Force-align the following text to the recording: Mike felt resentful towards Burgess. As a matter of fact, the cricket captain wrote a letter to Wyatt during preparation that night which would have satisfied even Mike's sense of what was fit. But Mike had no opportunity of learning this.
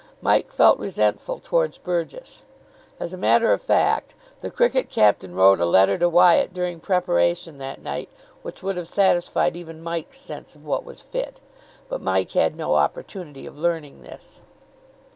Mike 0.19 0.51
felt 0.51 0.79
resentful 0.79 1.37
towards 1.37 1.77
Burgess. 1.77 2.41
As 2.99 3.13
a 3.13 3.19
matter 3.19 3.53
of 3.53 3.61
fact, 3.61 4.15
the 4.39 4.49
cricket 4.49 4.89
captain 4.89 5.35
wrote 5.35 5.59
a 5.59 5.65
letter 5.67 5.95
to 5.99 6.09
Wyatt 6.09 6.55
during 6.55 6.79
preparation 6.79 7.59
that 7.59 7.83
night 7.83 8.09
which 8.41 8.63
would 8.63 8.77
have 8.77 8.87
satisfied 8.87 9.55
even 9.55 9.79
Mike's 9.83 10.19
sense 10.19 10.55
of 10.55 10.65
what 10.65 10.83
was 10.85 11.01
fit. 11.01 11.39
But 11.87 12.01
Mike 12.01 12.31
had 12.31 12.55
no 12.55 12.73
opportunity 12.73 13.45
of 13.45 13.59
learning 13.59 14.01
this. 14.01 14.41